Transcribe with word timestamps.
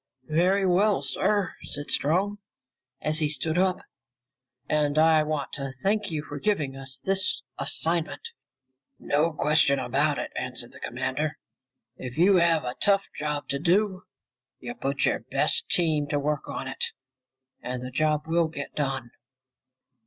"Very 0.31 0.65
well, 0.65 1.03
sir," 1.03 1.53
said 1.61 1.91
Strong 1.91 2.39
as 3.01 3.19
he 3.19 3.29
stood 3.29 3.59
up. 3.59 3.77
"And 4.67 4.97
I 4.97 5.21
want 5.21 5.53
to 5.53 5.71
thank 5.83 6.09
you 6.09 6.23
for 6.23 6.39
giving 6.39 6.75
us 6.75 6.97
this 6.97 7.43
assignment." 7.59 8.29
"No 8.97 9.31
question 9.31 9.77
about 9.77 10.17
it," 10.17 10.31
answered 10.35 10.71
the 10.71 10.79
commander. 10.79 11.37
"If 11.97 12.17
you 12.17 12.37
have 12.37 12.63
a 12.63 12.73
tough 12.81 13.05
job 13.15 13.47
to 13.49 13.59
do, 13.59 14.05
you 14.59 14.73
put 14.73 15.05
your 15.05 15.19
best 15.19 15.69
team 15.69 16.07
to 16.07 16.17
work 16.17 16.49
on 16.49 16.67
it, 16.67 16.83
and 17.61 17.83
the 17.83 17.91
job 17.91 18.25
will 18.25 18.47
get 18.47 18.73
done!" 18.73 19.11